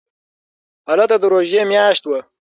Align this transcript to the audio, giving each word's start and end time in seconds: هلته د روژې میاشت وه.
هلته 0.89 1.15
د 1.21 1.23
روژې 1.33 1.61
میاشت 1.71 2.03
وه. 2.05 2.19